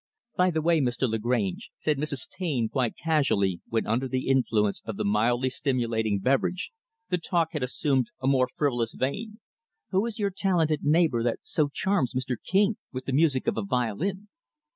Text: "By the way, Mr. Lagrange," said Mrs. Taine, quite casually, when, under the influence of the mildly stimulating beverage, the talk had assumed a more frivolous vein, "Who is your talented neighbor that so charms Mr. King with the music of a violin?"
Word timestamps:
"By 0.35 0.49
the 0.49 0.63
way, 0.63 0.81
Mr. 0.81 1.07
Lagrange," 1.07 1.69
said 1.77 1.97
Mrs. 1.99 2.27
Taine, 2.27 2.69
quite 2.69 2.95
casually, 2.97 3.61
when, 3.67 3.85
under 3.85 4.07
the 4.07 4.29
influence 4.29 4.81
of 4.83 4.97
the 4.97 5.05
mildly 5.05 5.51
stimulating 5.51 6.17
beverage, 6.17 6.71
the 7.09 7.19
talk 7.19 7.49
had 7.51 7.61
assumed 7.61 8.07
a 8.19 8.25
more 8.25 8.49
frivolous 8.57 8.93
vein, 8.95 9.39
"Who 9.91 10.07
is 10.07 10.17
your 10.17 10.31
talented 10.31 10.83
neighbor 10.83 11.21
that 11.21 11.41
so 11.43 11.69
charms 11.71 12.15
Mr. 12.15 12.35
King 12.43 12.77
with 12.91 13.05
the 13.05 13.13
music 13.13 13.45
of 13.45 13.57
a 13.57 13.63
violin?" 13.63 14.27